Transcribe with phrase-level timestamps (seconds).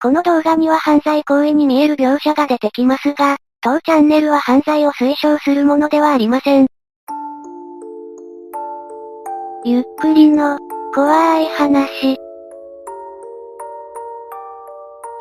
[0.00, 6.68] この動画には犯罪行為に見える描写が出てきますが、当チャンネルは犯罪を推奨するものではありません。
[9.64, 10.56] ゆっくりの、
[10.94, 12.16] 怖い話。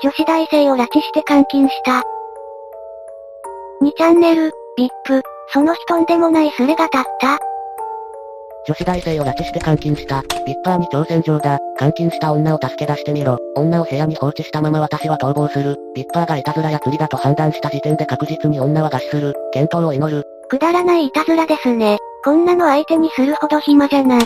[0.04, 2.04] 女子大生を拉致して監禁した。
[3.82, 5.24] 2チャンネル、VIP、
[5.54, 7.40] その人んでもないスレが立った。
[8.68, 10.24] 女子大生を拉致して監禁した。
[10.46, 11.58] ビッパーに挑戦状だ。
[11.80, 13.38] 監禁した女を助け出してみろ。
[13.56, 15.78] 女を部屋に放置したまま私は逃亡する。
[15.96, 19.36] ビッパーがいたずらや釣りだと判断した時点で確実に女は餓死する。
[19.54, 20.26] 検討を祈る。
[20.50, 21.98] くだらないいたずらですね。
[22.26, 24.20] こんなの相手にするほど暇じゃな。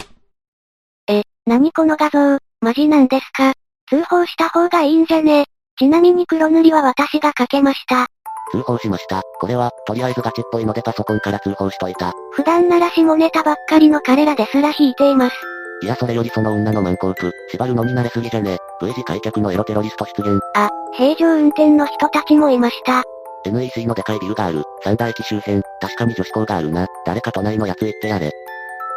[1.07, 3.53] え、何この画像、マジなんですか
[3.89, 5.45] 通報した方がいいんじゃね
[5.77, 8.07] ちなみに黒塗りは私がかけました。
[8.51, 9.21] 通報しました。
[9.39, 12.11] これは、とりあえずガチっぽいのでパソコンから通報しといた。
[12.33, 15.35] 普段なら下ネタばっかりの彼らですら引いています。
[15.83, 18.57] いやそれよりその女のマンコープ、縛るのに慣れすぎじゃね。
[18.81, 20.39] V 字開脚のエロテロリスト出現。
[20.55, 23.03] あ、平常運転の人たちもいました。
[23.45, 24.63] NEC のでかいビルがある。
[24.83, 26.85] 三大駅周辺、確かに女子校があるな。
[27.05, 28.31] 誰か都内のやつ言ってやれ。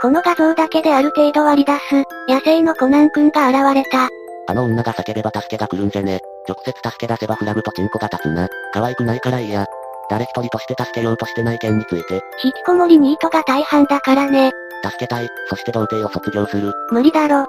[0.03, 4.09] この画像だけである程度割り出す、野生のコナン君が現れた。
[4.47, 6.21] あの女が叫べば助けが来るんじゃね。
[6.49, 8.49] 直接助け出せばフラグとチンコが立つな。
[8.73, 9.67] 可愛くないから嫌。
[10.11, 12.23] 誰一人として助けようとしてない件について。
[12.43, 14.53] 引きこもりニートが大半だからね。
[14.83, 16.73] 助けたい、そして童貞を卒業する。
[16.91, 17.47] 無理だろ。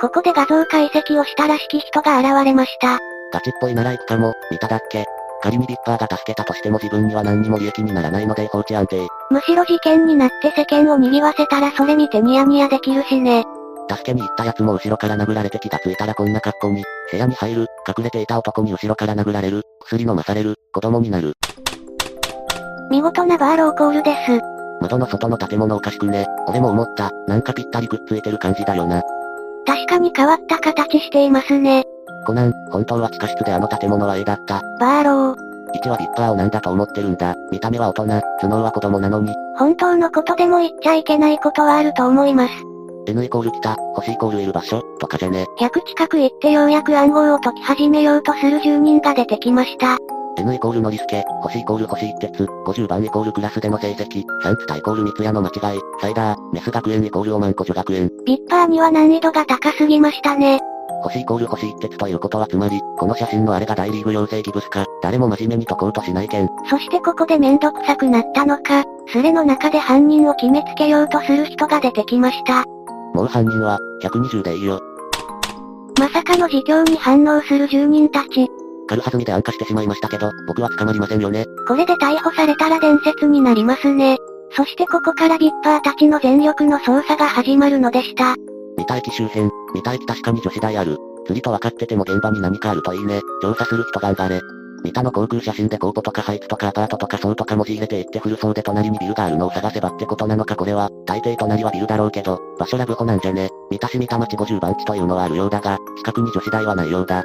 [0.00, 2.98] ここで画像解析をしたらしき人が現れました。
[3.32, 5.04] ガチっぽいなら行くかも、見ただっけ。
[5.42, 9.06] 仮にビッパーが助けたとしても自分には何にも利益にならないので放置安定。
[9.30, 13.44] むしろ事件になって世間を賑わせたらそれ見てニヤニヤできるしね。
[13.90, 21.32] 助けに行った奴も後ろから殴られて気がついたらこんな格好に、部屋に入る、隠れていた男に後ろから殴られる、薬飲まされる、子供になる。
[22.90, 24.40] 見事なバーローコールです。
[24.80, 26.26] 窓の外の建物おかしくね。
[26.46, 27.10] 俺も思った。
[27.26, 29.02] なんかぴったりくっついてる感じだよな。
[29.66, 31.84] 確かに変わった形していますね。
[32.26, 34.62] コナン、本当は地下室であの建物は A だった。
[34.78, 35.36] バーロー。
[35.84, 37.36] 1はビッパーをなんだと思ってるんだ。
[37.52, 38.04] 見た目は大人、
[38.40, 39.34] 頭脳は子供なのに。
[39.56, 42.69] 本当のことでも言っちゃいけないことはあると思います。
[43.06, 45.46] N イコール来た、星イコールいる場所、とかじゃね。
[45.58, 49.98] 100近く行ってようやく暗号を解き始めようとする住人が出てきました。
[50.38, 58.10] N イコールノリスケ、星イコール星一徹、50番イコールクラスでの成績、サンツタイコール三ツ矢の間違い、サイダー、メス学園イコールオマンコ女学園。
[58.24, 60.60] ビッパーには難易度が高すぎましたね。
[61.02, 66.48] 星イコール星一徹ということはつまり、この写真のあれが大リーグ養成ギブスか、誰も真面目に解こうとしない件。
[66.68, 72.64] そしてここでめんどくさくなったのか、スレの中で犯人を決めつけようとする人が出てきました。
[73.14, 74.80] もう犯人は、120でいいよ。
[75.98, 78.48] まさかの自供に反応する住人たち。
[78.88, 81.46] 軽はずみで暗化してしまいましたけど、僕は捕まりませんよね。
[81.68, 84.16] これで逮捕されたら伝説になりますね。
[84.56, 88.34] そしてここからビッパーたちの全力の捜査が始まるのでした。
[88.76, 90.96] 三田駅周辺、三田駅確かに女子大ある。
[91.26, 93.20] 釣りと分かってても現場に何かあるといいね。
[93.42, 94.40] 調査する人頑張れ。
[94.82, 103.50] 三田の航空写真でコートとかハイツとかアパートとか層とか文字入れていって古そうで隣にビルがあるのを探せばってことなのかこれは、大抵隣はビルだろうけど、場所ラブホなんじゃね。
[103.70, 107.22] 三田市三田町50番地というのはあるようだが、近くに女子大はないようだ。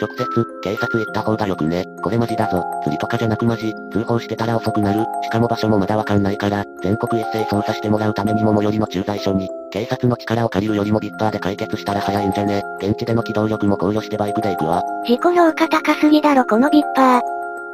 [0.00, 1.84] 直接、警察行った方がよくね。
[2.02, 2.64] これマジだぞ。
[2.82, 3.74] 釣りとかじゃなくマジ。
[3.92, 5.04] 通報してたら遅くなる。
[5.22, 12.62] しかも場所もまだわかんないから、全国一斉捜査してもらうためにも最寄りの駐在所に、警察の力を借りるよりもビッパーで解決したら早いんじゃね。
[12.80, 14.82] 現地での機動力も考慮してバイクで行くわ。
[15.06, 17.20] 自己評価高すぎだろこのビッパー。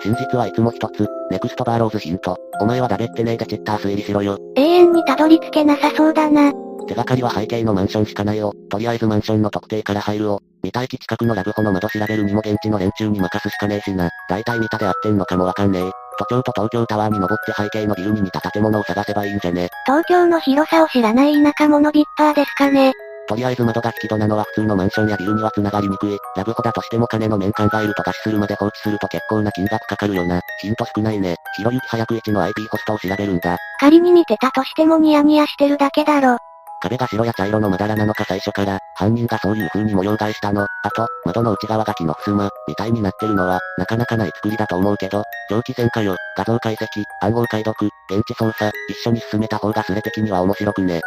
[0.02, 2.36] 真実はいつも一つ、ネクストバーローズヒント。
[2.60, 4.38] お前は誰ってねえでチェッター推理しろよ。
[4.56, 6.52] 永遠にたどり着けなさそうだな。
[6.86, 8.52] 手がかりは背景のマンションしかないよ。
[8.70, 10.40] とりあえずマンションの特定から入るを。
[10.62, 14.10] 三田駅近くのラブホの窓調べるにも現地の連中に任すしかねえしな。
[14.28, 15.90] 大体三田で合ってんのかもわかんねえ。
[16.18, 19.68] 都庁と東京タワーに登って背景のビルに似た建物を探せばいいんじゃね。
[19.84, 22.92] 東京の広さを知らない田舎者ビッパーですかね。
[23.28, 26.16] とりあえず窓が引き戸なのは普通のマンションやビルには繋がりにくい。
[26.36, 30.40] ラブホだとしても金の面考えると餓死するまで放置すると結構な金額かかるよな。
[30.62, 31.36] ヒント少ないね。
[31.56, 33.58] ひろゆき早く1の IP ホストを調べるんだ。
[33.80, 36.38] 仮に見てたとしてもニヤニヤしてるだけだろ。
[36.82, 40.66] 壁が白や茶色のまだらなのか最初から、犯人がそういう風に模様替えしたの。
[40.82, 46.86] あと、窓の内側が木の襖、みたいになってるのは、なかなかない作りだと思うけど、蒸気線化よ、画像解析、
[47.22, 51.00] 暗号解読、現地操作、一緒に進めた方がスレ的には面白くね。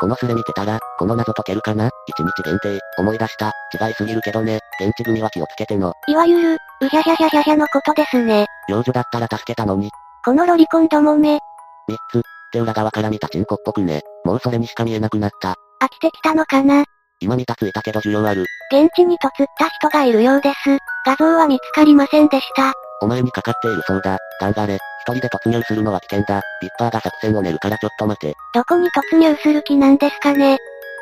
[0.00, 1.88] このスレ見てたら、この謎解けるかな？
[2.06, 3.52] 一日限定、思い出した、
[3.86, 5.92] 違いすぎるけどね、現地組は気をつけての。
[6.08, 8.46] いわゆる、うひゃひゃひゃひゃひゃのことですね。
[8.68, 9.90] 幼女だったら助けたのに。
[10.24, 11.38] このロリコンどもめ。
[11.86, 12.22] 三つ、
[12.54, 14.02] って裏側から見たチンコっぽくね。
[14.24, 15.56] もうそれにしか見えなくなった。
[15.82, 16.84] 飽きてきたのかな？
[17.20, 18.44] 今見たついたけど需要ある。
[18.72, 20.78] 現地にとつった人がいるようです。
[21.04, 22.72] 画像は見つかりませんでした。
[23.02, 24.18] お前にかかっているそうだ。
[24.40, 24.78] 頑張れ。
[25.06, 26.40] 一人で突入するのは危険だ。
[26.62, 28.34] ビッパーが作戦を練るからちょっと待て。
[28.54, 30.56] どこに突入する気なんですかね？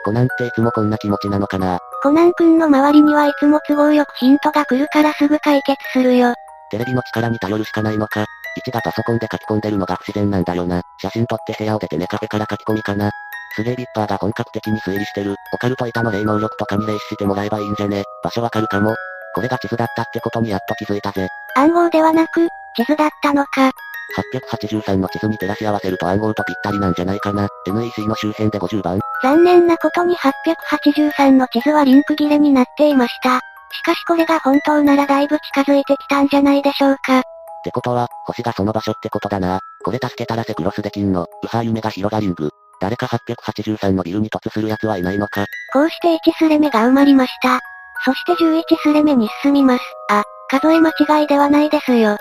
[0.05, 1.79] コナンっていつもこんな気持ちなのかな？
[2.03, 6.35] コナン君の周りにはいつも都合よくヒントが来るからすぐ解決するよ。
[6.71, 8.25] テレビの力に頼るしかないのか。
[8.57, 10.83] 一がパソコンで書き込んでるのが不自然なんだよな。
[11.01, 13.11] 写真撮って部屋を出てネカフェから書き込みかな。
[13.55, 15.35] すげえビッパーが本格的に推理してる。
[15.53, 18.05] オカルト板の霊能力とかに霊視してもらえばいいんじゃね。
[18.23, 18.95] 場所わかるかも。
[19.35, 21.29] これが地図だったってことにやっと気づいたぜ。
[21.57, 23.71] 暗号ではなく、地図だったのか。
[24.13, 27.49] 883の地図に照らし合わせると暗号とぴったりなんじゃないかな。
[27.67, 29.01] NEC の周辺で50番。
[29.23, 33.41] 残念なことに883の地図はリンク切れになっていました。
[33.73, 37.23] しかしこれが本当ならだいぶ近づいてきたんじゃないでしょうか。
[37.63, 39.61] ってことは、星がその場所ってことだな。
[39.85, 41.27] これ助けたらセクロスできんの。
[41.45, 42.51] ウハー夢が広がりんぐ。
[42.81, 45.47] 誰か883のビルに突する奴はいないのか。
[45.73, 47.61] こうして1スレ目が埋まりました。
[48.05, 49.85] そして11スレ目に進みます。
[50.11, 52.17] あ、数え間違いではないですよ。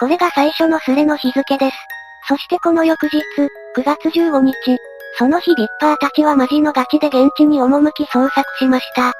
[0.00, 1.76] これが最初のスレの日付です。
[2.26, 3.18] そしてこの翌日、
[3.76, 4.54] 9月15日、
[5.18, 9.12] その日ビッパーたちはマジのガチで現地に赴き捜索しました。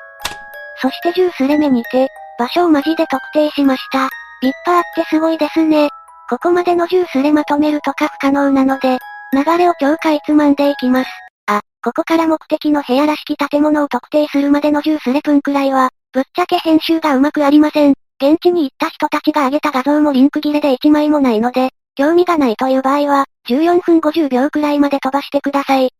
[0.80, 2.08] そして10スレ目にて、
[2.38, 4.08] 場所をマジで特定しました。
[4.42, 5.88] ビッパーってすごいですね。
[6.28, 8.98] ここまでの10スレまとめるとか不可能なので、
[9.32, 11.10] 流れを超かいつまんでいきます。
[11.46, 17.94] あ、ここから目的の部屋らしき建物を特定するまでの10スレ分くらいは、ぶっちゃけ編集がうまくありません。
[18.20, 25.90] 現地に行った人たちが上げた画像もリンク切れで1枚もないので、興味がないという場合は、14分50秒くらいまで飛ばしてください。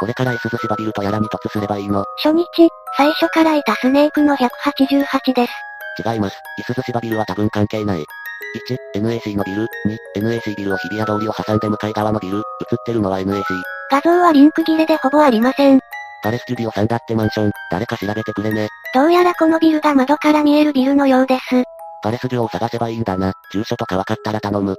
[0.00, 2.46] これからイスズシバビルとやらに突すればいいの初日、
[2.96, 5.67] 最初からいたスネークの188です。
[5.98, 6.36] 違います。
[6.58, 8.04] イスズシバビルは多分関係ない。
[8.94, 9.66] 1、NAC のビル、
[10.16, 12.44] 2、NAC ビルを日比谷通りを挟んで向かい側のビル、映っ
[12.86, 13.42] てるのは NAC。
[13.90, 15.80] 画像はリンク切れでほぼありません。
[16.22, 18.68] パレステュディオさんだってマンション、誰か調べてくれね。
[18.94, 21.64] どうやらこのビルが窓から見えるビルのようです。
[22.02, 23.32] パレスデュオを探せばいいんだな。
[23.52, 24.76] 住所とか分かったら頼む。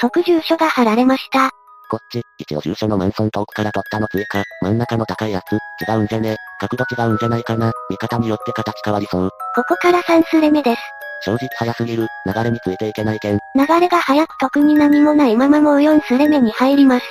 [0.00, 1.50] 即住所が貼られました。
[1.90, 4.42] こっち、一応住所のマンソン遠くから撮ったの追加。
[4.62, 5.52] 真ん中の高いやつ、
[5.86, 9.30] 違うんじゃね角度違うんじゃないかな見方によって形変わりそう。
[9.54, 10.80] ここから3スレ目です。
[11.24, 13.38] 正直早すぎる、流れについていけないけん。
[13.54, 17.06] 流れが早く特に何もないままもう4スレ目に入ります。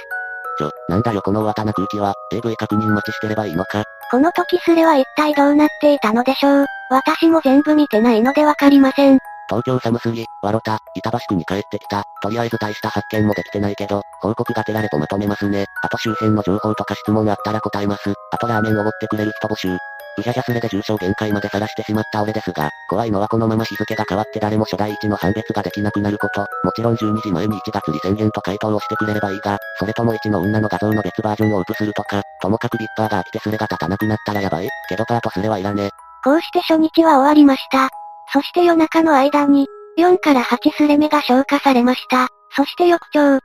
[0.58, 3.84] ちょ、なんだよこの綿な空気は、AV 確認待ちしてればいいのか。
[4.12, 6.66] この時スレは一体どうなっていたのでしょう。
[6.90, 9.20] 私も全部見てないのでわかりません。
[9.52, 12.06] 東京寒すぎ、わろた、板橋区に帰ってきた。
[12.24, 15.66] とりあえず大した発見もできてないけど、報告がてられとまとめますね。
[15.84, 18.14] あと周辺の情報とか質問あったら答えます。
[18.32, 19.76] あとラーメンおごってくれる人募集。
[20.18, 26.46] うじゃじゃすれで重症限界まで晒してしまった俺ですが、怖いのはこのまま日付が変わって誰も初代一の判別ができなくなること。
[26.64, 34.70] もちろん12時前に1月に宣言と回答をしてくれればいいが、それとも1の女の画像の別バージョンをウプするとか、ともかくビッパーが飽きてスレが立たなくなったらやばい。
[34.88, 35.90] けどパートスレはいらね。
[36.24, 38.01] こうして初日は終わりました。
[38.34, 39.68] そして夜中の間に、
[39.98, 42.28] 4から8スレ目が消化されました。
[42.56, 43.40] そして翌朝、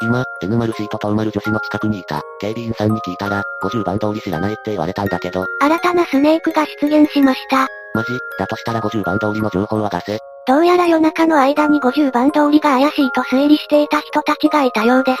[0.00, 5.44] 今、N 丸シートと丸女子の近くにいた、警備員さんに聞いたら、50番通り知らないって言われたんだけど。
[5.60, 7.66] 新たなスネークが出現しました。
[7.94, 8.12] マジ？
[8.38, 10.18] だとしたら50番通りの情報は出せ。
[10.46, 15.20] どうやら夜中の間に50番通りが怪しいと推理していた人たちがいたようです。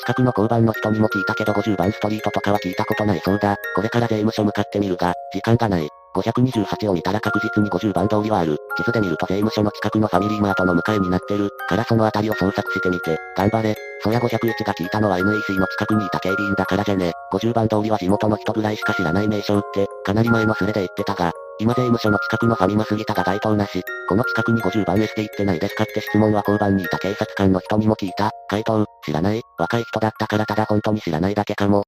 [0.00, 3.56] 近くの交番の人にも聞いたけど50番ストリートとかは聞いたことないそうだ。
[3.76, 5.88] これから税務署向かってみるが、時間がない。
[6.14, 8.56] 528を見たら確実に50番通りはある。
[8.76, 11.50] 地図で見ると税務署の近くのファミリーマートの向かいになってる。
[11.68, 13.18] からその辺りを捜索してみて。
[13.36, 13.76] 頑張れ。
[14.02, 17.12] そや501が聞いたのは NEC の近くにいた警備員だからじゃね。
[17.32, 28.30] 50番通りは地元の人ぐらいしか知らない名称って、かなり前のスレで言ってたが、今税務署の近くのファミマ杉田が該当なし、この近くに50番エステ行ってないですかって質問は交番にいた警察官の人にも聞いた。
[28.48, 29.42] 回答、知らない。
[29.58, 31.84] 若い人だったからただ本当に知らないだけかも。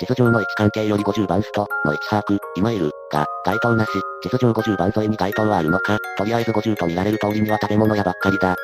[0.00, 3.90] 地図上の位置関係より50番ストの位置把握、今いる、が、該当なし、
[4.22, 8.56] 地図上50番沿いに該当はあるのか、とりあえず50と見られる通りには食べ物屋ばっかりだ。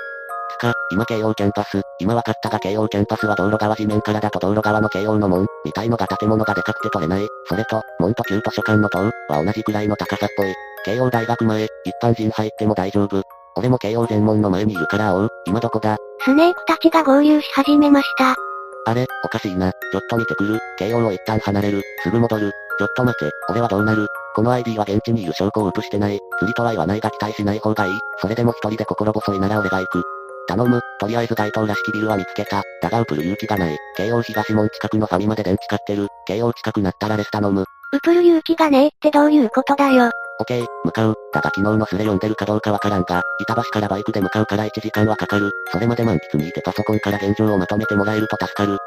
[0.53, 7.27] つか、今京王キャンパス、今分かったが京王キャンパスは道路側地面からだと道路側の京王の門、みたいのが建物がでかくて取れない。
[7.49, 10.53] それと、門と旧図書館の塔、は同じくらいの高さっぽい。
[10.85, 11.71] 京王大学前、一
[12.03, 13.23] 般人入っても大丈夫。
[13.57, 15.29] 俺も京王全門の前にいるから会おう。
[15.47, 15.97] 今どこだ？
[16.25, 18.50] スネークたちが合流し始めました。
[18.87, 19.73] あれ、おかしいな。
[19.73, 20.59] ちょっと見てくる。
[20.79, 21.83] 慶応を一旦離れる。
[22.03, 22.53] すぐ戻る。
[22.79, 24.07] ちょっと待て、俺はどうなる？
[24.35, 26.19] この ID は現地にいる証拠をウプしてない。
[26.39, 27.93] 釣りとは言わないが期待しない方がいい。
[28.21, 30.03] それでも一人で心細いなら俺が行く。
[30.49, 30.81] 頼む。
[30.99, 32.63] とりあえず街灯らしきビルは見つけた。
[32.81, 33.77] だがウプる勇気がない。
[33.97, 36.09] 慶応東門近くのファミマで電池買ってる。
[36.27, 37.63] 慶応近くなったらレス頼む。
[37.93, 40.11] ウプる勇気がねえってどういうことだよ。
[40.40, 41.14] オッケー、向かう。
[41.35, 45.50] だが昨日のスレ読んでるかどうかわからんが、板橋からバイクで向かうから1時間はかかる。
[45.70, 48.78] それまで満喫にいてパソコンから現状をまとめてもらえると助かる。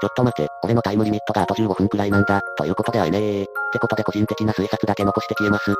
[0.00, 5.70] ちょっと待て、俺のタイムリミットがあと15分くらいなんだ、ということではえねえってことで個人的な推察だけ残して消えます。
[5.70, 5.74] 1、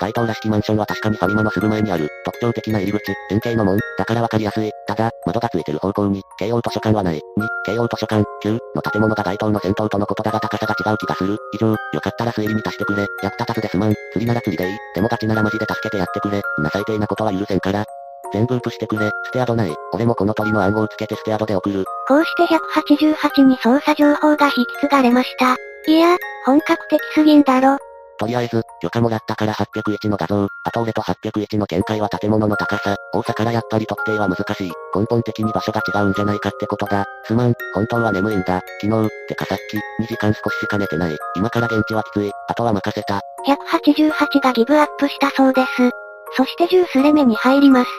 [0.00, 4.70] 該当らしきマンションは確かにファミマのすぐ前にある、特徴的な入り口、円形の門、だからわかりやすい。
[4.86, 7.16] ただ、窓がついてる方向に、京王図書館はない。
[7.16, 7.20] 2、
[7.64, 11.36] 京王図書館、9の建物が該当の先頭とのことだが高さが違う気がする。
[11.54, 13.06] 以上、よかったら推理に足してくれ。
[13.22, 13.94] 役立たずですまん。
[14.12, 14.78] 釣りなら釣りでいい。
[14.94, 16.42] でもガチならマジで助けてやってくれ。
[16.58, 17.84] な最低なことは許せんから。
[18.32, 19.10] 全部ープしてくれ。
[19.24, 19.74] ステアドない。
[19.92, 21.84] 俺もこの鳥の暗号をつけてステアドで送る。
[22.06, 25.56] こうして188に操作情報が引き継がれました。
[25.86, 27.78] いや、本格的すぎんだろ。
[28.18, 34.72] とりあえず、許可もらったから801の画像、あと俺と801の見解は建物の高さ、多さからやっぱり特定は難しい。
[34.94, 37.04] 根本的に場所が違うんじゃないかってことだ。
[37.24, 38.60] すまん、本当は眠いんだ。
[38.80, 41.16] 昨日、てかさっき、2時間少ししか寝てない。
[41.36, 42.32] 今から現地はきつい。
[42.48, 43.20] あとは任せた。
[43.46, 45.90] 188がギブアップしたそうです。
[46.36, 47.90] そして10スレ目に入ります。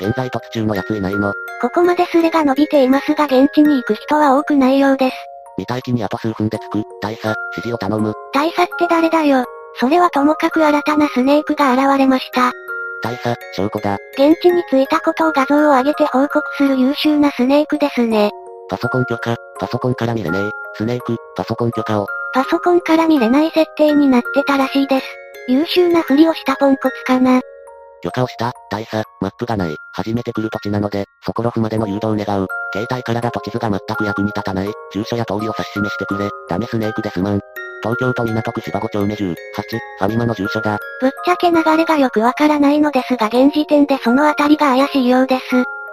[0.00, 1.32] 現在突中のやついないの？
[1.60, 5.16] ここまでスレが伸びていますが現地に行く人は多くないようです。
[5.56, 6.84] 見たい気にあと数分で着く？
[7.00, 8.14] 大佐、指示を頼む。
[8.32, 9.44] 大佐って誰だよ？
[9.80, 12.52] それはともかく新たなスネークが現れました。
[13.02, 13.96] 大佐、証拠だ。
[14.14, 18.30] 現地に着いたことを画像を上げて報告する優秀なスネークですね。
[18.68, 20.50] パソコン許可、パソコンから見れねえ。
[20.74, 22.06] スネーク、パソコン許可を。
[22.34, 25.06] パソコンから見れない設定になってたらしいです。
[25.48, 27.40] 優秀なふりをしたポンコツかな。
[28.02, 29.76] 許可をした、大佐、マップがない。
[29.92, 32.46] 初めて来る土地なので、そこロフまでの誘導を願う。
[32.72, 34.68] 携帯からだと地図が全く役に立たない。
[34.92, 36.28] 住所や通りを指し示してくれ。
[36.48, 37.40] ダメスネークですまん。
[37.82, 40.78] 東京都港区芝5丁目10、8、ファミマの住所だ。
[41.00, 45.44] ぶっちゃけ流れがよくわからないのですが現時点でそのあたりが怪しいようです。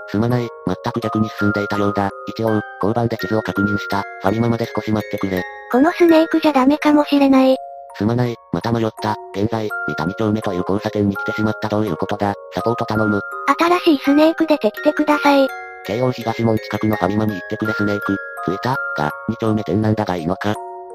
[0.08, 2.12] すまない、全く逆に進んでいたようだ。
[2.28, 4.04] 一応、交番で地図を確認した。
[4.22, 5.44] ファミマまで少し待ってくれ。
[5.72, 7.58] このスネークじゃダメかもしれない。
[7.98, 9.16] すまない、また迷った。
[9.34, 12.34] 現在、三谷丁目という交差点に来てしまったどういうことだ。
[12.54, 13.22] サポート頼む。
[13.58, 15.48] 新しいスネーク出てきてください。
[15.88, 18.18] 京王東門近くのファミマに行ってくれスネーク。
[18.46, 20.54] 着いたが、二丁目店なんだがいいのか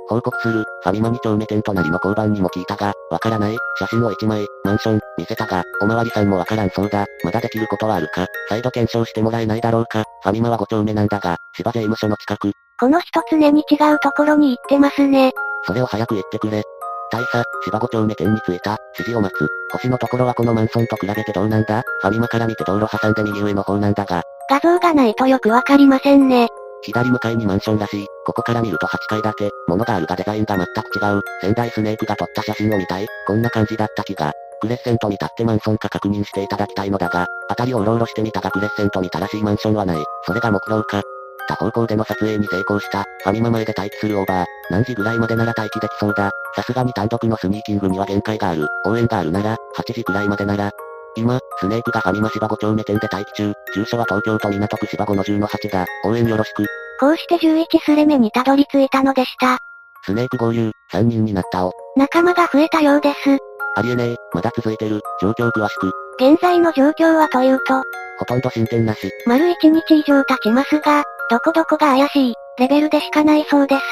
[0.09, 12.53] 報告する、ファミマ2丁目店隣の交番にも聞いたが、わからない、写真を1枚、マンション、見せたが、おまわりさんもわからんそうだ、まだできることはあるか、再度検証してもらえないだろうか、ファミマは5丁目なんだが、芝税務署の近く。
[12.81, 15.31] この一つねに違うところに行ってますね。
[15.65, 16.65] それを早く言ってくれ、
[17.13, 19.47] 大佐、芝5丁目店に着いた、指示を待つ。
[19.73, 21.83] 星のところはこのマンションと比べてどうなんだ？
[22.03, 24.23] ファミマから見て道路挟んで右上の方なんだが。
[24.49, 26.49] 画像がないとよくわかりませんね。
[26.83, 28.07] 左向かいにマンションらしい。
[28.25, 31.21] ここから見ると8階建て、物があるがデザインが全く違う。
[31.41, 33.07] 仙台スネークが撮った写真を見たい。
[33.27, 34.33] こんな感じだった気が。
[34.61, 39.99] クレッセントに立ってマンションか確認していただきたいのだが、辺りをうろうろしてみたがクレッセントにたらしいマンションはない。
[40.27, 41.03] それが目標か。
[41.51, 43.05] 他方向での撮影に成功した。
[43.25, 44.47] ファミマ前で待機するオーバー。
[44.71, 46.31] 何時ぐらいまでなら待機できそうだ。
[46.55, 48.69] さすがに単独のスニーキングには限界がある。
[48.85, 50.71] 応援があるなら、8時くらいまでなら。
[51.17, 53.53] 今、スネークがファミマ芝5丁目店で待機中。
[53.75, 55.87] 住所は東京都港区芝5の10の8だ。
[56.05, 56.65] 応援よろしく。
[57.01, 59.59] こうして11スレ目にたどり着いたのでした。
[60.05, 61.73] スネーク合流、3人になったお。
[61.97, 63.39] 仲間が増えたようです。
[63.77, 65.01] ありえねえ、まだ続いてる。
[65.21, 65.91] 状況詳しく。
[66.21, 67.83] 現在の状況はというと、
[68.19, 69.11] ほとんど進展なし。
[69.27, 73.83] 丸1日以上経ちますが、どこどこが怪しい、レベルでしかないそうです。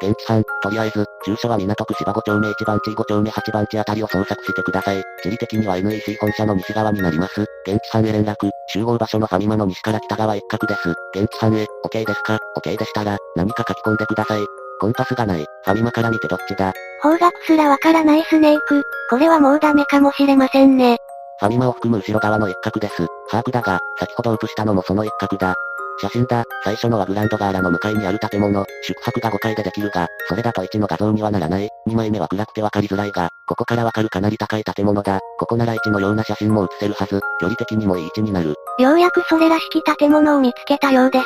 [0.00, 5.02] 現地班、とりあえず、住所は港区芝5丁目1番地5丁目8番地あたりを捜索してください。
[5.24, 7.44] 地理的には NEC 本社の西側になります。
[7.66, 10.94] 現地班へ連絡、集合場所のファミマの西から北側一角です。
[11.16, 14.44] 現地班へ、OK ですか ?OK でしたら、何か書き込んでください。
[14.80, 15.44] コンパスがない。
[15.64, 16.72] ファミマから見てどっちだ？
[17.02, 18.84] 方角すらわからないスネーク。
[19.10, 20.98] これはもうダメかもしれませんね。
[21.40, 23.08] ファミマを含む後ろ側の一角です。
[23.28, 25.56] 把握だが、先ほど写したのもその一角だ。
[26.00, 26.44] 写真だ。
[26.64, 28.64] 最初のはグランドガーラの向かいにある建物。
[28.82, 31.68] 宿泊が5階でできるが、それだと1の画像にはならない。
[31.88, 35.20] 2枚目は暗くてわかりづらいが、ここからわかるかなり高い建物だ。
[35.38, 37.20] ここなら1のような写真も写せるはず。
[37.40, 38.54] 距離的にもいい位置になる。
[38.78, 41.24] ようやくそれらしき建物を見つけたようです。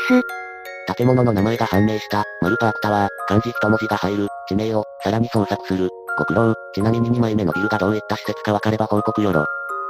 [0.94, 2.25] 建物の名前が判明した。
[2.40, 3.08] マルパークタワー。
[3.26, 4.28] 漢字一文字が入る。
[4.49, 5.90] 地名を、さらに捜索する。
[6.18, 6.54] ご苦労。
[6.75, 9.44] ちなみに2枚目のビルがどういった施設かわかれば報告よろ。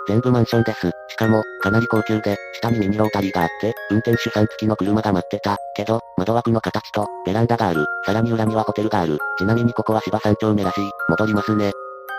[0.09, 0.91] 全部マンションです。
[1.09, 5.57] しかも、かなり高級で、下にミニロータリーがあって、運転手さん付きの車が待ってた。
[5.75, 7.87] けど、窓枠の形と、ベランダがある。
[8.05, 9.19] さらに裏にはホテルがある。
[9.39, 10.91] ちなみにここは芝山丁目らしい。
[11.09, 11.73] 戻りますね。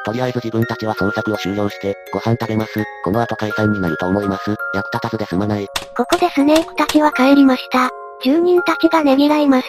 [0.06, 2.84] とりあえず自分たちは捜索を終了して、ご飯食べます。
[3.04, 4.56] この後解散になると思います。
[4.74, 5.68] 役立たずで済まない。
[5.96, 7.90] ここでスネークたちは帰りました。
[8.24, 9.68] 住人たちがねぎらいます。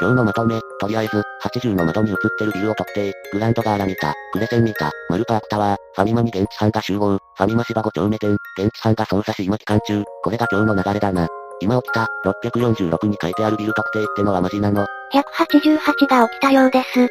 [0.00, 11.26] 今日のまとめ、とりあえず、80の窓に映ってるビルを特定、グランドガーラ見た、クレセン見た、マルパークタワー、ファミマに現地班が集合、ファミマ芝5丁目店、現地班が捜査し今期間中、これが今日の流れだな。
[11.60, 14.86] 今起きた、646に書いてあるビル特定ってのはマジなの。
[15.12, 17.08] 188が起きたようです。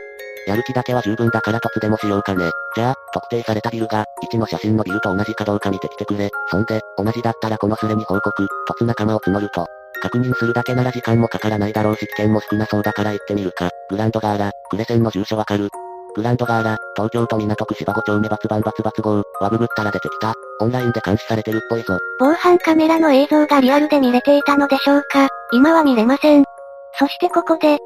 [0.47, 2.49] やる気だけは十分だから突でもしようかね。
[2.73, 6.29] じゃあ、特定されたビルが、1の写真のビルと同じかどうか見てきてくれ。
[6.49, 9.67] そんで、同じだったらこのスレに報告、突仲間を募ると。
[10.07, 13.69] 確認するだけなら時間もかからないだろうし危険も少なそうだから行ってみるか。
[13.89, 15.69] グランドガーラ、クレセンの住所わかる
[16.15, 20.33] グランドガーラ、東京都港区芝5丁目バツバンバツバツ号、ワブブったら出てきた。
[20.61, 21.99] オンラインで監視されてるっぽいぞ。
[22.19, 26.43] 防犯カメラの映像がリアルで見れていたのでしょうか今は見れません。
[26.97, 27.77] そしてここで、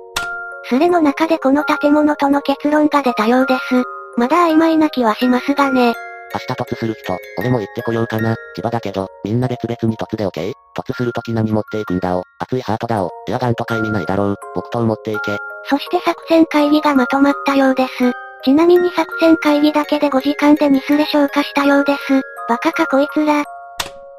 [0.70, 3.84] スレの中でこの建物との結論が出たようです。
[4.16, 5.94] まだ曖昧な気はしますがね。
[6.34, 8.36] 明日突する人、俺も行ってこようかな。
[8.56, 10.54] 千葉だけど、みんな別々に突で OK?
[10.76, 12.24] 突するとき何持っていくんだお。
[12.40, 13.10] 熱いハートだお。
[13.28, 14.36] エアガンとか意味ないだろう。
[14.56, 15.38] 木刀持っていけ。
[15.70, 18.12] そして作戦会議がまとまったようです。
[18.44, 22.22] ちなみに作戦会議だけで5時間で2スレ消化したようです。
[22.50, 23.44] バカかこいつら。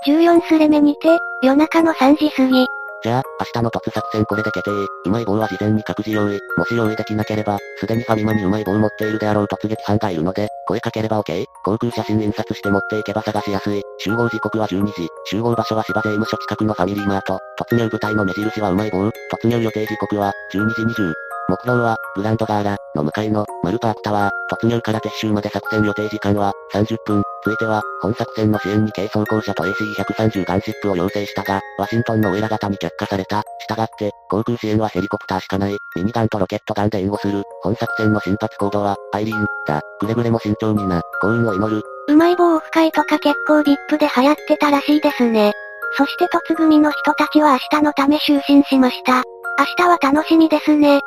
[0.07, 2.67] 14スレ目にて、夜中の3時過ぎ。
[3.03, 4.71] じゃあ、明日の突作戦これで決定。
[4.71, 6.39] うまい棒は事前に各自用意。
[6.57, 11.45] もし用意できなければ、すでにファミマにうまい棒持っているであろう突撃班がいるので、声かければ OK。
[11.65, 13.83] 航空写真印刷して持っていけば探しやすい。
[13.99, 15.09] 集合時刻は12時。
[15.25, 17.41] 集合場所は芝税務署近くのファミリーマート。
[17.59, 18.99] 突入部隊の目印はうまい棒。
[19.09, 21.32] 突入予定時刻は、12時20。
[21.49, 27.23] 目標は、グランドガーラ、の向かいの、マルパークタワー、突入から撤収まで作戦予定時間は、30分。
[27.45, 33.43] ついては、本作戦の支援に軽装甲車と AC130 ガンシップを要請したが、ワシントンのウェラ型に却下された。
[33.69, 35.77] 従って、航空支援はヘリコプターしかない。
[35.97, 37.43] ミニガンとロケットガンで援護する。
[37.63, 39.81] 本作戦の新発行動は、アイリーン、だ。
[40.01, 41.01] くれぐれも慎重にな。
[41.21, 41.83] 幸運を祈る。
[42.09, 45.53] うまい棒オフ会とか結構 VIP で流行ってたらしいですね。
[45.97, 49.23] そして突組の人たちは明日のため就寝しました。
[49.59, 51.01] 明日は楽しみですね。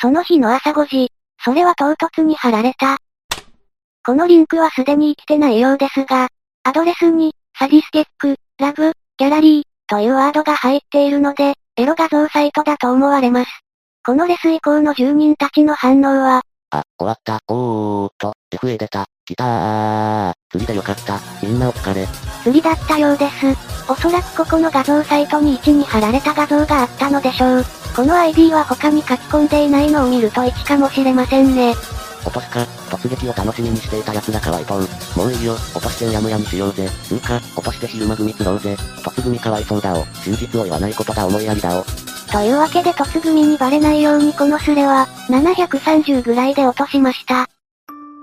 [0.00, 1.10] その日の朝5時、
[1.42, 2.98] それは唐突に貼られた。
[4.04, 6.28] このリンクはすでに生きてないようですが、
[6.64, 13.50] アドレスに、サディスティック、ラブ、ギャラリー、というワードが入っているので、エロ画像サイトだと思われます。
[14.04, 17.40] このレス以降の住人たちの反応は、あ、終わった。
[17.48, 19.06] おーっと、FA 出た。
[19.26, 20.32] 来たー。
[20.50, 21.18] 釣りでよかった。
[21.42, 22.06] みんなお疲れ。
[22.44, 23.46] 釣りだったようです。
[23.90, 27.64] おそらくここの画像サイトに位置に貼られた画像があったのでしょう。
[27.94, 31.74] この ID は他に書き込んでいないのを見ると1かもしれませんね。
[32.24, 34.80] 落とすか、突撃を楽しみにしていた奴がかわいそう。
[35.16, 36.88] もういいよ、落としてやむやにしようぜ。
[37.04, 38.76] つうか、落として昼間組釣ろうぜ。
[39.02, 40.04] 突組かわいそうだお。
[40.22, 41.84] 真実を言わないことが思いやりだお。
[42.32, 47.48] というわけで突組にバレないようにこのスレは、730ぐらいで落としました。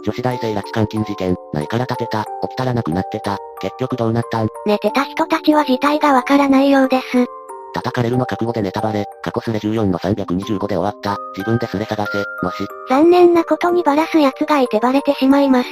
[0.06, 4.50] 女子大生拉致監禁事件、ないから立てた、起きたらなくなってた、結局どうなったん？
[4.66, 7.26] 寝てた人たちは事態がわからないようです。
[7.74, 12.68] 叩かれるの覚悟でネタバレ、過去スレ14の325で終わった、自分でスレ探せ、もし。
[12.90, 15.70] 残念なことにバラす奴がいてバレてしまいます。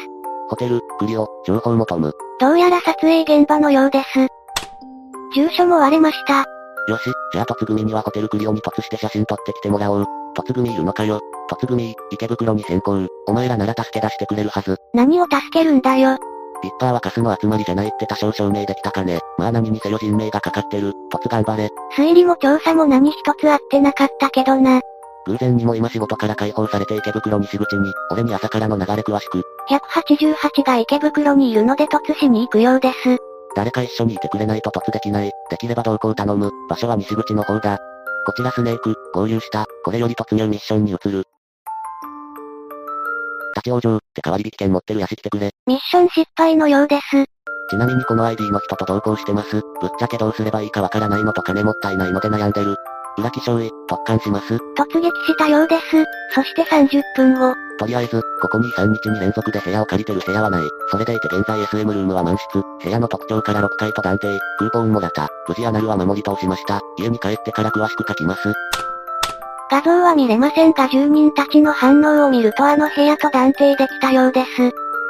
[0.50, 2.14] ホテル、クリオ、情報求む。
[2.40, 4.28] どうやら撮影現場のようです。
[5.36, 6.46] 住所も割れました。
[6.88, 10.06] よし、じゃあ突組にはホテルクリオに突して写真撮ってきてもらおう。
[10.36, 11.22] 突組いるのかよ。
[11.52, 13.08] 突組、池袋に先行。
[13.28, 14.78] お前らなら助け出してくれるはず。
[14.94, 16.18] 何を助けるんだよ。
[16.62, 19.20] ピッパーはカスの集まりじゃないって多少証明できたかね。
[19.38, 20.94] まあ何にせよ人命がかかってる。
[21.12, 21.70] 突頑張れ。
[21.98, 24.80] 推理も調査も何一つあってなかったけどな。
[25.26, 29.44] 偶然にも今仕事から解放されて池袋西口に、俺に朝からの流れ詳しく。
[29.70, 33.18] 188が池袋にいるので突しに行くようです。
[33.56, 35.32] 誰か一緒にいてくれないと突できない。
[35.50, 36.50] できれば同行頼む。
[36.70, 37.78] 場所は西口の方だ。
[38.26, 39.66] こちらスネーク、合流した。
[39.84, 41.26] これより突入ミッションに移る。
[43.56, 45.52] 立ち往生、って代わり引き券持ってるやし来てくれ。
[45.68, 47.26] ミッション失敗のようです。
[47.70, 49.62] ちなみにこの ID の人と同行してます。
[49.80, 52.76] ぶっちゃけどうすればいいかわからないのと金もったいないので悩んでる。
[53.18, 56.04] 裏気象医、特艦します突撃したようです。
[56.34, 57.54] そして30分後。
[57.78, 60.64] とりあえず、ここに3日に連続で部屋を借りてる部屋はない。
[60.90, 62.62] それでいて現在 SM ルームは満室。
[62.84, 64.40] 部屋の特徴から6階と断定。
[64.60, 65.30] クーポンもらった。
[65.48, 66.80] 無事アナルは守り通しました。
[66.98, 68.54] 家に帰ってから詳しく書きます。
[69.72, 74.48] 画像は見れませんが住人たちの反応を見るとあの部屋と断定できたようです。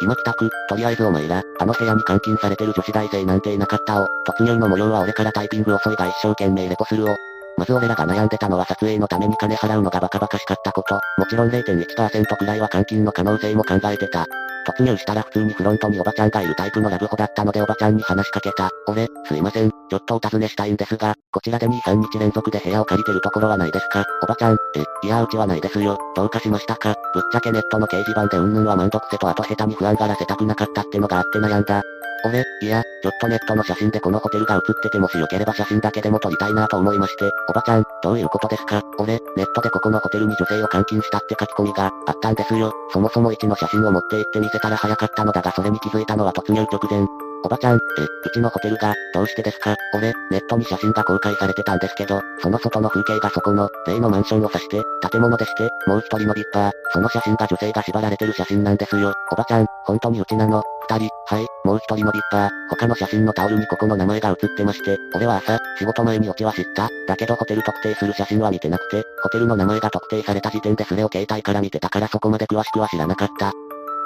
[0.02, 7.16] 今帰宅、とりあえずお前ら、あの部屋に監禁されてる女子大生なんていなかったを、突入の模様は俺からタイピング遅いが一生懸命レポするを。
[7.62, 10.96] まず俺らが悩んでたのは撮影のために金払うのがバカバカしかったこと。
[11.20, 14.26] もちろん0.1%くらいは監禁の可能性も考えてた。
[14.66, 18.72] 突入したら普通にフロントにおばちゃんがいるタイプのラブホだったのでおばちゃんに話しかけた。
[18.88, 24.04] 俺、すいません、ちょっとお尋ねしたいんですが、こちらで2、3日連続で部屋を借りてるところはないですか？
[24.24, 24.58] おばちゃん、
[25.04, 26.00] え、いやうちはないですよ。
[26.16, 26.96] どうかしましたか？
[27.14, 31.84] ぶっちゃけネットの掲示板でうんぬんは満足せとあと下手に不安がらせたくなかったってのがあって悩んだ。
[32.26, 38.84] 俺、いや、ちょっとネットの写真でこのホテルが写っててもしよければ写真だけでも撮りたいなと思いまして、おばちゃん、どういうことですか？
[38.98, 42.74] 俺、ネットでここのホテルに女性を監禁したって書き込みがあったんですよ。
[42.92, 47.08] そもそも1の写真を持って行って見せたら早かったのだがそれに気づいたのは突入直前。
[47.44, 49.76] おばちゃん、え、うちのホテルが、どうしてですか？
[49.96, 59.14] 俺、ネットに写真が公開されてたんですけど、その外の風景がそこの、例のマンションを指して、建物でして、もう一人のビッパー、その写真が女性が縛られてる写真なんですよ。
[59.32, 66.90] おばちゃん、本当にうちなの、二人、はい、もう一人のビッパー、他の写真のタオルにここの名前が写ってまして、俺は朝、仕事前にオチは知った。
[67.08, 73.52] だけどホテル特定する写真は見てなくて、ホテルの名前が特定された時点でそれを携帯から見てたからそこまで詳しくは知らなかった。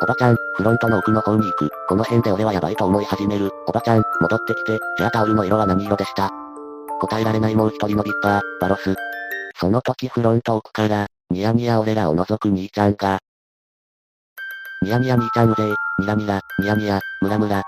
[0.01, 1.69] おばちゃん、フロントの奥の方に行く。
[1.89, 3.51] この辺で俺はやばいと思い始める。
[3.67, 6.31] おばちゃん、戻ってきて、じゃあタオルの色は何色でした？
[7.01, 8.95] 答えられないもう一人のビッパー、バロス。
[9.59, 13.19] その時フロント奥から、ニヤニヤ俺らを除く兄ちゃんが、
[14.81, 17.61] ニヤニヤ兄ちゃんうぜえニラニラ、ニヤニヤ、ムラムラ。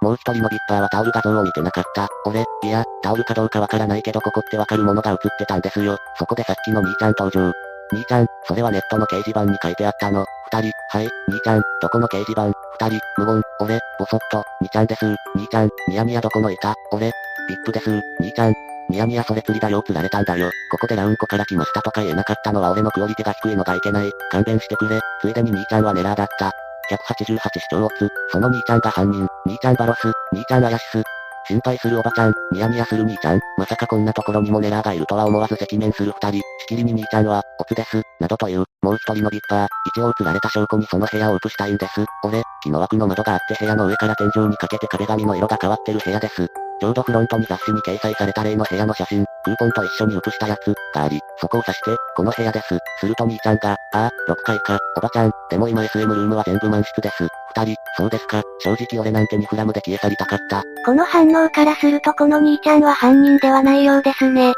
[0.00, 2.08] もう一人のビッパーはタオル画像を見てなかった。
[2.26, 5.96] 俺、いや、タオルかどうかわからないけどここってわかるものが映ってたんですよ。
[6.18, 7.52] そこでさっきの兄ちゃん登場。
[7.92, 10.24] 兄ちゃん、それはネットの掲示板に書いてあったの。
[10.52, 12.46] 二人、はい、兄ちゃん、どこの掲示板？
[12.46, 15.04] 二人、無言、俺、ぼそっと、兄ちゃんです。
[15.36, 17.12] 兄ちゃん、ニヤニヤどこのいた俺、
[17.48, 17.90] ビップです。
[18.20, 18.54] 兄ちゃん、
[18.90, 20.50] ニヤニヤそれ釣りだよ釣られたんだよ。
[20.70, 24.10] ここでラウンコから来ましたとか言えなかったのは俺のクオリティが低いのがいけない。
[24.30, 25.00] 勘弁してくれ。
[25.20, 26.50] ついでに兄ちゃんはネラーだった。
[26.90, 28.08] 188視聴オツ。
[28.30, 29.26] その兄ちゃんが犯人。
[29.46, 30.12] 兄ちゃんバロス。
[30.32, 31.02] 兄ちゃんアヤシス。
[31.48, 42.04] 心配するおばちゃん、ニヤニヤする兄ちゃん、まさかこんなところにもネラーがいるとは思わず赤面する二人、しきりに兄ちゃんは、オツです、などという、もう一人のビッパー、一応映られた証拠にその部屋を映したいんです。
[42.24, 46.48] 俺、木の枠の窓があって部屋の上から天井にかけて壁紙の色が変わってる部屋です。
[46.80, 52.76] ちょうどフロントに雑誌に掲載された例の部屋の写真、クーポンと一緒に写したやつ、があり、そこを指して、この部屋です。
[52.98, 57.28] すると兄ちゃんが、ああ、6階か、おばちゃん、でも今 SM ルームは全部満室です。
[57.54, 60.62] 二人、そうですか、正直俺なんて2フラムで消え去りたかった。
[60.84, 64.52] この反応からするとこの兄ちゃんは犯人ではないようですね。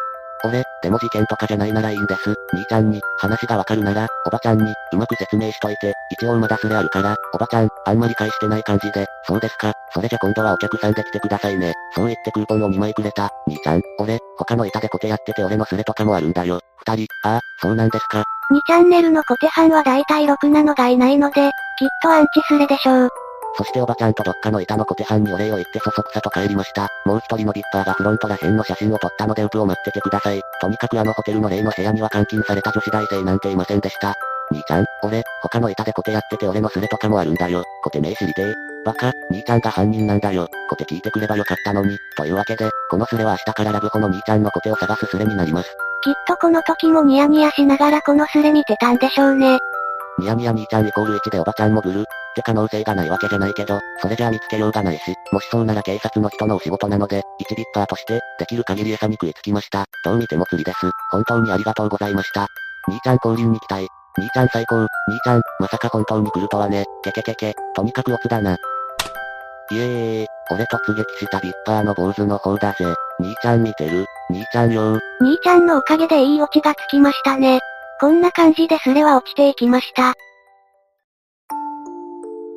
[0.44, 2.34] 俺、でも事件とかじゃないならいいんです。
[2.52, 11.72] 兄ちゃんに、話がわかるなら、おばちゃんに、うまく説明しといて、一応まだすれあるから、おばちゃん、あんまり返してない感じで、そうですか、それじゃ今度はお客さんで来てくださいね。
[11.94, 13.30] そう言ってクーポンを2枚くれた。
[13.46, 16.60] 兄ちゃん、俺、他の板でコテやってて俺のスレとかもあるんだよ。
[16.86, 18.22] 二人、ああ、そうなんですか。
[18.50, 23.08] 2チャンネルのコテ班は大体6なのがいないので、きっとアンチスレでしょう。
[23.56, 26.88] そしておばちゃんとどっかの板の小手班にお礼を言ってそそくさと帰りました。
[27.06, 30.42] もう一人のビッパーがフロントら辺の写真を撮ったのでウプを待っててください。
[30.60, 34.14] とにかくあのホテルの例の部屋には監禁された女子大生なんていませんでした。
[34.50, 37.62] 兄ちゃん、俺、他の板でコテやってて俺のスレとかもあるんだよ。
[37.82, 38.54] コテ名知りてー。
[38.84, 40.48] バカ、兄ちゃんが犯人なんだよ。
[40.68, 41.96] コテ聞いてくればよかったのに。
[42.16, 45.76] というわけで、このスレは明日からラブホの兄ちゃんのコテを探すスレになります。
[46.04, 49.58] きっとこの時もニヤニヤしながらこのスレ見てたんでしょうね。
[50.18, 52.04] ニヤニヤ兄ちゃんイコール1でおばちゃんもグルっ
[52.36, 59.86] て可能性がないわけじゃないけど、それじゃあ見つけようがないし、もしそうなら警察の人のお仕事なので、1ビッパーとして、できる限り餌に食いつきました。
[60.04, 60.90] どう見ても釣りです。
[61.10, 62.48] 本当にありがとうございました。
[62.86, 63.88] 兄ちゃん降臨に期待。
[64.18, 64.76] 兄ちゃん最高。
[64.76, 64.88] 兄
[65.24, 66.84] ちゃん、まさか本当に来るとはね。
[67.02, 68.54] けけけけ、とにかくオツだな。
[68.54, 68.56] い
[69.72, 72.84] えー、俺突撃したビッパーの坊主の方だぜ。
[73.20, 74.06] 兄ちゃん見てる？
[74.30, 77.60] 兄ちゃんよ兄ちゃんのおかげでいいオチがつきましたね。
[78.00, 80.14] こんな感じでスレは落ちていきました。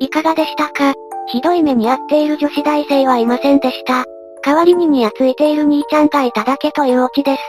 [0.00, 0.94] いかがでしたか？
[1.28, 4.04] ひどい目に遭っている女子大生はいませんでした。
[4.44, 7.42] 代わりにニヤついている兄ちゃんがいただけというオチです。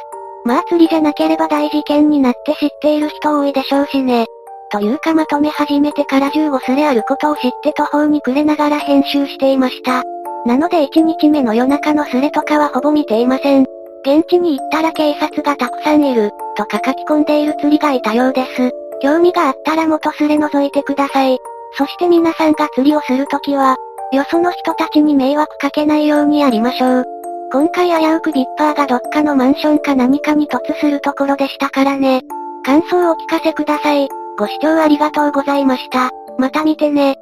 [0.45, 4.25] まあ釣りじゃなければ大事件になって知っている人多いでしょうしね。
[4.71, 10.03] というかまとめ始めてから15スレあることを知って途方に暮れながら編集していました。
[10.45, 13.65] なので1日目の夜中のスレとかはほぼ見ていません。
[14.05, 18.71] 現地に行ったら警察がたくさんいる、とか書き込んでいる釣りがいたようです。
[19.01, 21.37] 興味があったら元スレ覗いてください。
[21.77, 23.75] そして皆さんが釣りをするときは、
[24.11, 27.05] よその人たちに迷惑かけないようにやりましょう。
[27.51, 32.21] 今回危うくビッパーがどっかのマンションか何かに突するところでしたからね。
[32.63, 34.07] 感想をお聞かせください。
[34.37, 36.11] ご視聴ありがとうございました。
[36.37, 37.15] また見てね。